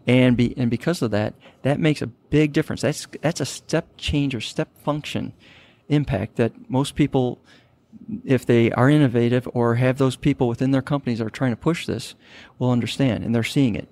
[0.05, 2.81] And be, and because of that, that makes a big difference.
[2.81, 5.31] That's, that's a step change or step function
[5.89, 7.39] impact that most people
[8.25, 11.57] if they are innovative or have those people within their companies that are trying to
[11.57, 12.15] push this
[12.59, 13.87] will understand and they're seeing it.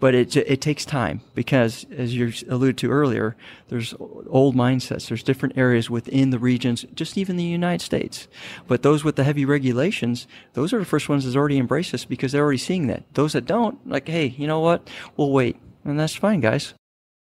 [0.00, 3.36] But it, it takes time because as you alluded to earlier
[3.68, 3.94] there's
[4.28, 5.08] old mindsets.
[5.08, 8.28] There's different areas within the regions just even the united states.
[8.66, 12.04] But those with the heavy regulations those are the first ones that already embrace this
[12.04, 13.04] because they're already seeing that.
[13.14, 14.88] Those that don't like hey you know what?
[15.16, 15.56] We'll wait.
[15.84, 16.74] And that's fine guys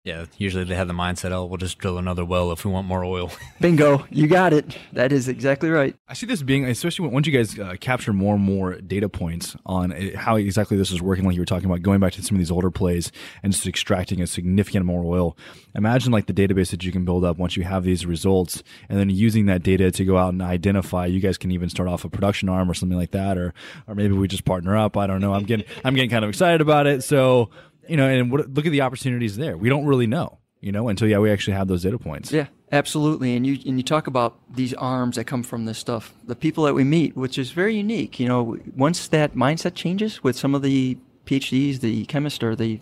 [0.06, 2.88] yeah, usually they have the mindset, oh, we'll just drill another well if we want
[2.88, 3.32] more oil.
[3.60, 4.78] Bingo, you got it.
[4.94, 5.96] That is exactly right.
[6.08, 9.56] I see this being, especially once you guys uh, capture more and more data points
[9.66, 12.22] on uh, how exactly this is working, like you were talking about, going back to
[12.22, 15.36] some of these older plays and just extracting a significant more oil.
[15.74, 19.00] Imagine like the database that you can build up once you have these results, and
[19.00, 21.08] then using that data to go out and identify.
[21.08, 23.56] You guys can even start off a production arm or something like that, or
[23.88, 24.98] or maybe we just partner up.
[24.98, 25.34] I don't know.
[25.34, 27.04] I'm getting I'm getting kind of excited about it.
[27.04, 27.50] So
[27.88, 29.58] you know, and what, look at the opportunities there.
[29.58, 32.32] We don't really know, you know, until yeah, we actually have those data points.
[32.32, 33.36] Yeah, absolutely.
[33.36, 36.14] And you and you talk about these arms that come from this stuff.
[36.26, 38.20] The people that we meet, which is very unique.
[38.20, 42.80] You know, once that mindset changes with some of the PhDs, the chemists, or the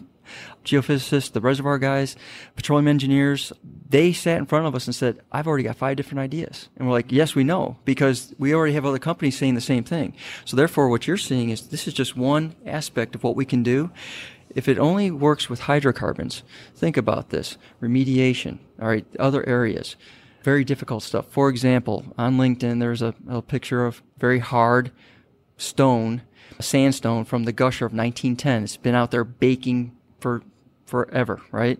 [0.63, 2.15] geophysicists, the reservoir guys,
[2.55, 3.51] petroleum engineers,
[3.89, 6.69] they sat in front of us and said, I've already got five different ideas.
[6.77, 9.83] And we're like, yes, we know, because we already have other companies saying the same
[9.83, 10.15] thing.
[10.45, 13.63] So therefore, what you're seeing is this is just one aspect of what we can
[13.63, 13.91] do.
[14.55, 16.43] If it only works with hydrocarbons,
[16.75, 19.95] think about this remediation, all right, other areas.
[20.43, 21.27] Very difficult stuff.
[21.29, 24.91] For example, on LinkedIn, there's a, a picture of very hard
[25.57, 26.21] stone,
[26.59, 28.63] sandstone from the gusher of 1910.
[28.63, 30.43] It's been out there baking for
[30.85, 31.79] forever, right?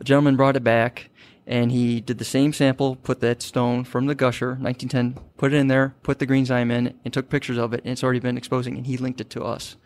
[0.00, 1.10] A gentleman brought it back
[1.46, 5.56] and he did the same sample, put that stone from the gusher, 1910, put it
[5.56, 8.38] in there, put the greenzyme in, and took pictures of it, and it's already been
[8.38, 9.76] exposing, and he linked it to us.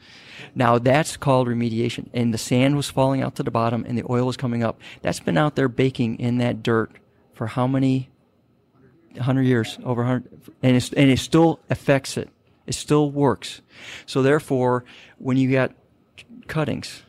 [0.55, 2.09] Now that's called remediation.
[2.13, 4.81] And the sand was falling out to the bottom and the oil was coming up.
[5.03, 6.93] That's been out there baking in that dirt
[7.33, 8.11] for how many?
[9.13, 10.53] 100 years, over 100.
[10.63, 12.29] And, it's, and it still affects it.
[12.67, 13.63] It still works.
[14.07, 14.85] So therefore,
[15.19, 15.73] when you got
[16.47, 17.03] cuttings,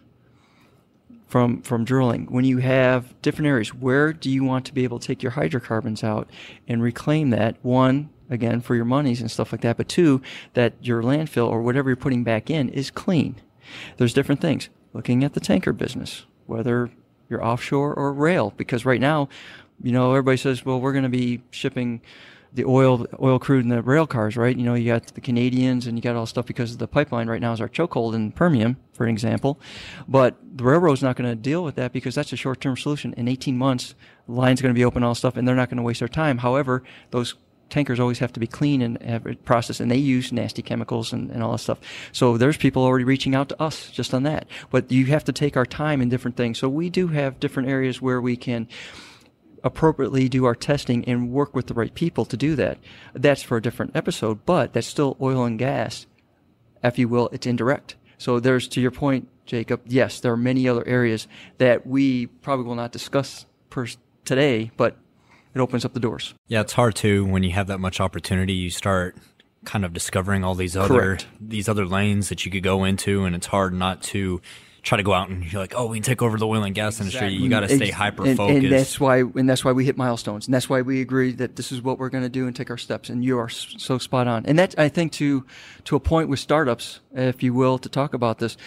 [1.30, 4.98] from from drilling when you have different areas where do you want to be able
[4.98, 6.28] to take your hydrocarbons out
[6.68, 9.78] and reclaim that one again for your monies and stuff like that.
[9.78, 10.22] But two,
[10.54, 13.36] that your landfill or whatever you're putting back in is clean.
[13.98, 14.70] There's different things.
[14.94, 16.90] Looking at the tanker business, whether
[17.30, 19.30] you're offshore or rail, because right now,
[19.82, 22.02] you know, everybody says, well, we're going to be shipping
[22.52, 24.58] the oil, oil crude in the rail cars, right?
[24.58, 27.42] You know, you got the Canadians and you got all stuff because the pipeline right
[27.42, 29.60] now is our chokehold in Permian, for an example.
[30.08, 33.14] But the railroad's not going to deal with that because that's a short-term solution.
[33.14, 33.94] In 18 months,
[34.26, 36.08] the line's going to be open, all stuff, and they're not going to waste their
[36.08, 36.40] time.
[36.40, 37.36] However, those
[37.70, 41.14] tankers always have to be clean and have it processed, and they use nasty chemicals
[41.14, 41.80] and, and all that stuff.
[42.12, 44.48] So there's people already reaching out to us just on that.
[44.70, 46.58] But you have to take our time in different things.
[46.58, 48.68] So we do have different areas where we can
[49.64, 52.78] appropriately do our testing and work with the right people to do that.
[53.14, 56.06] That's for a different episode, but that's still oil and gas.
[56.84, 57.96] If you will, it's indirect.
[58.18, 61.28] So there's, to your point, Jacob, yes, there are many other areas
[61.58, 63.88] that we probably will not discuss per
[64.24, 64.98] today, but
[65.60, 66.34] it opens up the doors.
[66.48, 68.54] Yeah, it's hard too when you have that much opportunity.
[68.54, 69.18] You start
[69.66, 71.28] kind of discovering all these other Correct.
[71.40, 74.42] these other lanes that you could go into, and it's hard not to
[74.82, 76.74] try to go out and you're like, oh, we can take over the oil and
[76.74, 77.28] gas exactly.
[77.28, 77.44] industry.
[77.44, 79.98] You got to stay hyper focused, and, and, that's why, and that's why we hit
[79.98, 82.56] milestones, and that's why we agree that this is what we're going to do and
[82.56, 83.10] take our steps.
[83.10, 84.46] And you are so spot on.
[84.46, 85.46] And that I think to
[85.86, 88.58] to a point with startups, if you will, to talk about this,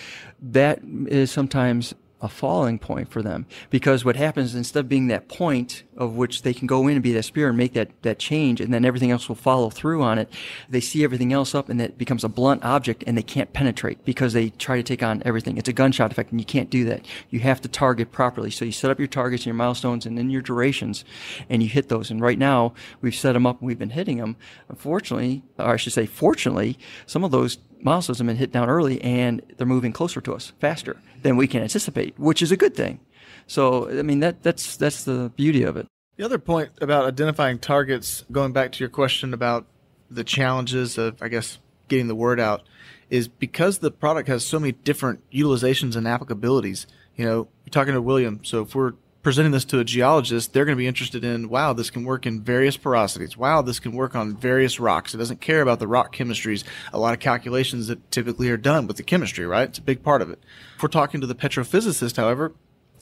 [0.43, 3.47] that is sometimes a falling point for them.
[3.69, 7.03] Because what happens instead of being that point of which they can go in and
[7.03, 10.03] be that spear and make that, that change and then everything else will follow through
[10.03, 10.29] on it
[10.69, 14.03] they see everything else up and it becomes a blunt object and they can't penetrate
[14.05, 15.59] because they try to take on everything.
[15.59, 17.05] It's a gunshot effect and you can't do that.
[17.29, 18.51] You have to target properly.
[18.51, 21.05] So you set up your targets and your milestones and then your durations
[21.51, 22.11] and you hit those.
[22.11, 24.37] And right now we've set them up and we've been hitting them
[24.69, 29.01] unfortunately or i should say fortunately some of those milestones have been hit down early
[29.03, 32.75] and they're moving closer to us faster than we can anticipate, which is a good
[32.75, 33.01] thing.
[33.47, 35.87] So, I mean, that, that's, that's the beauty of it.
[36.17, 39.67] The other point about identifying targets, going back to your question about
[40.11, 42.63] the challenges of, I guess, getting the word out,
[43.11, 46.87] is because the product has so many different utilizations and applicabilities.
[47.17, 48.93] You know, you're talking to William, so if we're
[49.23, 52.27] presenting this to a geologist, they're going to be interested in, wow, this can work
[52.27, 53.37] in various porosities.
[53.37, 55.15] Wow, this can work on various rocks.
[55.15, 56.65] It doesn't care about the rock chemistries.
[56.93, 59.69] A lot of calculations that typically are done with the chemistry, right?
[59.69, 60.41] It's a big part of it.
[60.77, 62.53] If we're talking to the petrophysicist, however,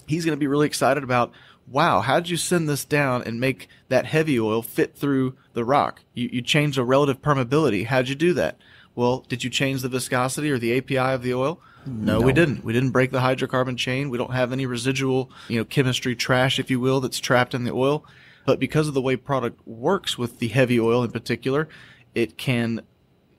[0.07, 1.33] he's going to be really excited about,
[1.67, 5.65] wow, how did you send this down and make that heavy oil fit through the
[5.65, 6.03] rock?
[6.13, 7.87] You, you changed the relative permeability.
[7.87, 8.59] How'd you do that?
[8.95, 11.61] Well, did you change the viscosity or the API of the oil?
[11.87, 12.65] No, no, we didn't.
[12.65, 14.11] We didn't break the hydrocarbon chain.
[14.11, 17.65] We don't have any residual, you know, chemistry trash, if you will, that's trapped in
[17.65, 18.05] the oil.
[18.45, 21.69] But because of the way product works with the heavy oil in particular,
[22.15, 22.83] it can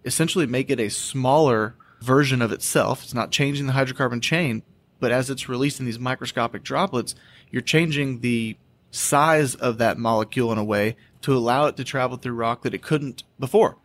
[0.05, 3.03] essentially make it a smaller version of itself.
[3.03, 4.63] It's not changing the hydrocarbon chain,
[4.99, 7.15] but as it's released in these microscopic droplets,
[7.51, 8.57] you're changing the
[8.89, 12.73] size of that molecule in a way to allow it to travel through rock that
[12.73, 13.77] it couldn't before.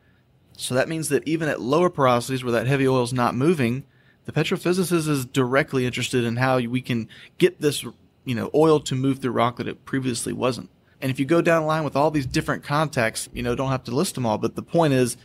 [0.56, 3.84] So that means that even at lower porosities where that heavy oil is not moving,
[4.26, 7.08] the petrophysicist is directly interested in how we can
[7.38, 7.84] get this,
[8.24, 10.68] you know, oil to move through rock that it previously wasn't.
[11.00, 13.70] And if you go down the line with all these different contacts, you know, don't
[13.70, 15.16] have to list them all, but the point is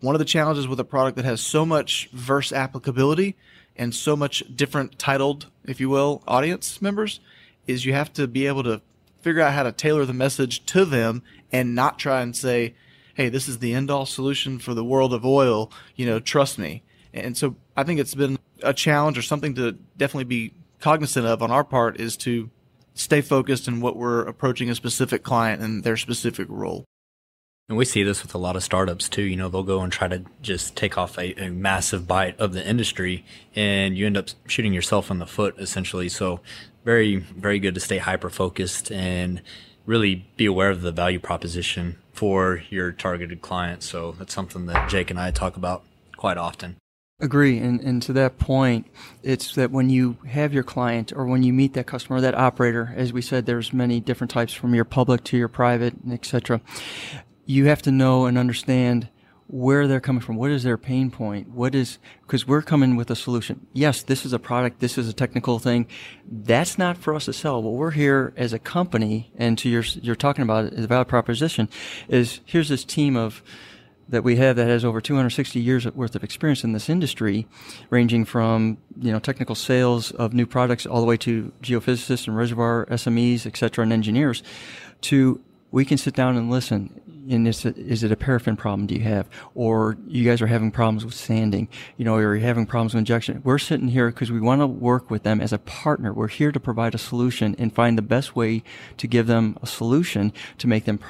[0.00, 3.36] one of the challenges with a product that has so much verse applicability
[3.76, 7.20] and so much different titled, if you will, audience members
[7.66, 8.80] is you have to be able to
[9.20, 12.74] figure out how to tailor the message to them and not try and say,
[13.14, 15.70] Hey, this is the end all solution for the world of oil.
[15.96, 16.82] You know, trust me.
[17.14, 21.42] And so I think it's been a challenge or something to definitely be cognizant of
[21.42, 22.50] on our part is to
[22.94, 26.84] stay focused in what we're approaching a specific client and their specific role.
[27.68, 29.22] And we see this with a lot of startups too.
[29.22, 32.52] You know, they'll go and try to just take off a, a, massive bite of
[32.52, 33.24] the industry
[33.56, 36.08] and you end up shooting yourself in the foot essentially.
[36.08, 36.40] So
[36.84, 39.42] very, very good to stay hyper focused and
[39.84, 43.82] really be aware of the value proposition for your targeted client.
[43.82, 45.82] So that's something that Jake and I talk about
[46.16, 46.76] quite often.
[47.18, 47.58] Agree.
[47.58, 48.88] And, and to that point,
[49.22, 52.92] it's that when you have your client or when you meet that customer, that operator,
[52.94, 56.60] as we said, there's many different types from your public to your private, etc.
[57.46, 59.08] You have to know and understand
[59.46, 60.36] where they're coming from.
[60.36, 61.48] What is their pain point?
[61.48, 63.66] What is, because we're coming with a solution.
[63.72, 64.80] Yes, this is a product.
[64.80, 65.86] This is a technical thing.
[66.28, 67.62] That's not for us to sell.
[67.62, 71.70] What we're here as a company and to your, you're talking about the value proposition
[72.08, 73.42] is here's this team of,
[74.08, 77.46] that we have that has over 260 years worth of experience in this industry,
[77.90, 82.36] ranging from you know technical sales of new products all the way to geophysicists and
[82.36, 84.42] reservoir SMEs, et cetera, and engineers,
[85.02, 85.40] to
[85.70, 87.00] we can sit down and listen.
[87.28, 89.28] And is it, is it a paraffin problem do you have?
[89.56, 93.00] Or you guys are having problems with sanding, you know, or you're having problems with
[93.00, 93.40] injection.
[93.42, 96.12] We're sitting here because we want to work with them as a partner.
[96.12, 98.62] We're here to provide a solution and find the best way
[98.98, 101.00] to give them a solution to make them,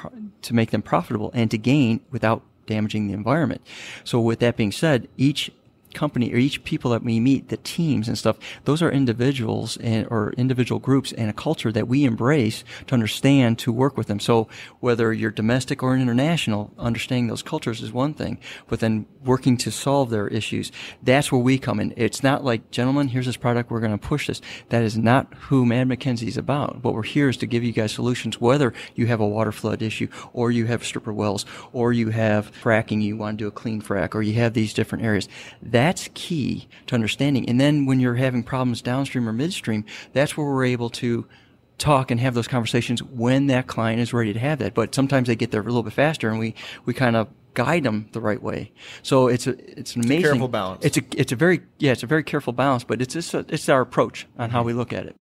[0.41, 3.61] to make them profitable and to gain without damaging the environment.
[4.03, 5.51] So with that being said, each
[5.93, 10.07] company or each people that we meet, the teams and stuff, those are individuals and
[10.09, 14.19] or individual groups and a culture that we embrace to understand to work with them.
[14.19, 14.47] So
[14.79, 19.71] whether you're domestic or international, understanding those cultures is one thing, but then working to
[19.71, 20.71] solve their issues,
[21.03, 21.93] that's where we come in.
[21.97, 24.41] It's not like, gentlemen, here's this product, we're going to push this.
[24.69, 26.83] That is not who Mad Mackenzie is about.
[26.83, 29.81] What we're here is to give you guys solutions, whether you have a water flood
[29.81, 33.51] issue or you have stripper wells or you have fracking, you want to do a
[33.51, 35.27] clean frac or you have these different areas.
[35.77, 37.47] That's key to understanding.
[37.47, 41.27] And then when you're having problems downstream or midstream, that's where we're able to
[41.77, 44.73] talk and have those conversations when that client is ready to have that.
[44.73, 47.83] But sometimes they get there a little bit faster and we, we kind of guide
[47.83, 48.71] them the right way.
[49.03, 50.83] So it's a, it's an amazing, it's careful balance.
[50.83, 53.45] It's a, it's a very, yeah, it's a very careful balance, but it's just a,
[53.47, 54.65] it's our approach on how mm-hmm.
[54.65, 55.15] we look at it.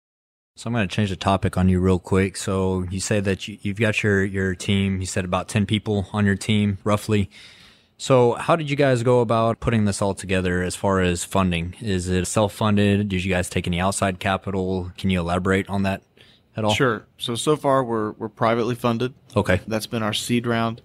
[0.55, 2.37] So I'm going to change the topic on you real quick.
[2.37, 6.07] So you say that you, you've got your, your team, you said about 10 people
[6.13, 7.29] on your team roughly.
[8.05, 11.75] So, how did you guys go about putting this all together as far as funding?
[11.81, 13.09] Is it self funded?
[13.09, 14.93] Did you guys take any outside capital?
[14.99, 16.03] Can you elaborate on that
[16.55, 16.75] at all?
[16.75, 17.07] Sure.
[17.17, 19.15] So, so far we're, we're privately funded.
[19.35, 19.63] Okay.
[19.67, 20.83] That's been our seed round.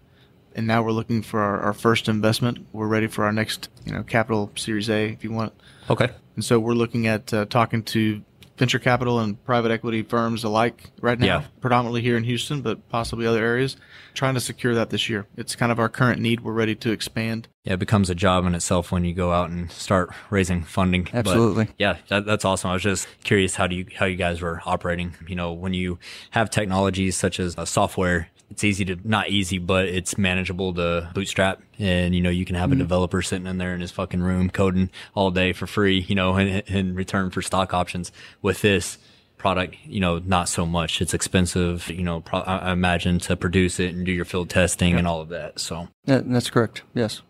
[0.55, 2.65] And now we're looking for our, our first investment.
[2.71, 5.51] We're ready for our next, you know, capital series A, if you want.
[5.89, 6.07] Okay.
[6.37, 8.23] And so we're looking at uh, talking to
[8.59, 11.43] venture capital and private equity firms alike right now, yeah.
[11.61, 13.77] predominantly here in Houston, but possibly other areas,
[14.13, 15.25] trying to secure that this year.
[15.37, 16.41] It's kind of our current need.
[16.41, 17.47] We're ready to expand.
[17.63, 21.07] Yeah, it becomes a job in itself when you go out and start raising funding.
[21.13, 21.65] Absolutely.
[21.65, 22.69] But yeah, that, that's awesome.
[22.69, 25.15] I was just curious how do you how you guys were operating.
[25.27, 25.97] You know, when you
[26.31, 31.09] have technologies such as uh, software it's easy to not easy, but it's manageable to
[31.13, 31.61] bootstrap.
[31.77, 32.79] And you know, you can have a mm-hmm.
[32.79, 36.37] developer sitting in there in his fucking room coding all day for free, you know,
[36.37, 38.11] in, in return for stock options.
[38.41, 38.97] With this,
[39.39, 41.01] product, you know, not so much.
[41.01, 44.93] It's expensive, you know, pro- I imagine to produce it and do your field testing
[44.93, 45.59] and all of that.
[45.59, 46.83] So, yeah, that's correct.
[46.93, 47.23] Yes.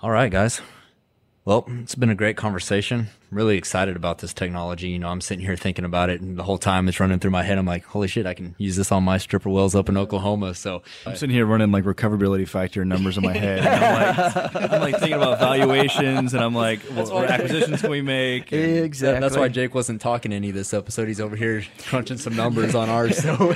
[0.00, 0.60] All right, guys.
[1.48, 3.06] Well, it's been a great conversation.
[3.30, 4.88] Really excited about this technology.
[4.88, 7.30] You know, I'm sitting here thinking about it, and the whole time it's running through
[7.30, 7.56] my head.
[7.56, 10.52] I'm like, holy shit, I can use this on my stripper wells up in Oklahoma.
[10.52, 13.66] So I'm sitting here running like recoverability factor numbers in my head.
[13.66, 18.02] I'm like, I'm like thinking about valuations, and I'm like, what, what acquisitions can we
[18.02, 18.52] make?
[18.52, 19.18] Exactly.
[19.18, 21.08] that's why Jake wasn't talking any of this episode.
[21.08, 23.16] He's over here crunching some numbers on ours.
[23.16, 23.32] So,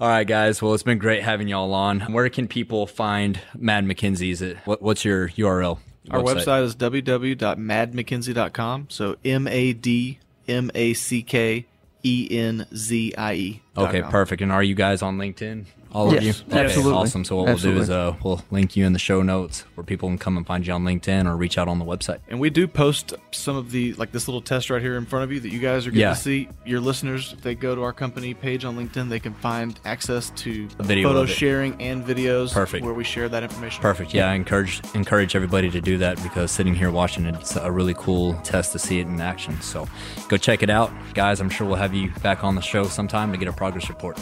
[0.00, 0.62] all right, guys.
[0.62, 2.12] Well, it's been great having y'all on.
[2.12, 4.30] Where can people find Mad Mackenzie?
[4.30, 5.80] Is it what, what's your URL?
[6.10, 8.86] Our website, is www.madmackenzie.com.
[8.90, 11.66] So M A D M A C K
[12.02, 13.62] E N Z I E.
[13.76, 14.42] Okay, perfect.
[14.42, 15.64] And are you guys on LinkedIn?
[15.94, 16.30] All of you?
[16.48, 16.94] Okay, absolutely.
[16.94, 17.22] awesome.
[17.22, 20.08] So what we'll do is uh, we'll link you in the show notes where people
[20.08, 22.20] can come and find you on LinkedIn or reach out on the website.
[22.28, 25.24] And we do post some of the like this little test right here in front
[25.24, 26.14] of you that you guys are getting Yeah.
[26.14, 26.48] to see.
[26.64, 30.30] Your listeners, if they go to our company page on LinkedIn, they can find access
[30.30, 32.54] to A video photo sharing and videos.
[32.54, 32.86] Perfect.
[32.86, 33.82] Where we share that information.
[33.82, 34.14] Perfect.
[34.14, 37.70] Yeah, I encourage encourage everybody to do that because sitting here watching it, it's a
[37.70, 39.60] really cool test to see it in action.
[39.60, 39.86] So
[40.28, 41.38] go check it out, guys.
[41.40, 44.18] I'm sure we'll have you back on the show sometime to get a progress report.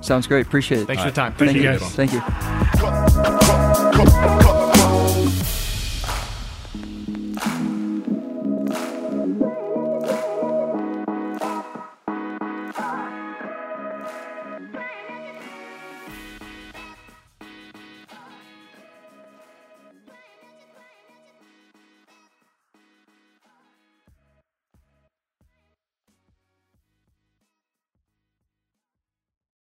[0.00, 0.46] Sounds great.
[0.46, 0.86] Appreciate it.
[0.86, 1.34] Thanks for the time.
[1.34, 1.70] Thank you, you.
[1.70, 1.82] guys.
[1.96, 2.20] Thank you.